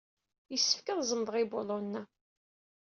Yessefk 0.51 0.87
ad 0.87 1.01
zemḍeɣ 1.09 1.35
ibulunen-a. 1.37 2.01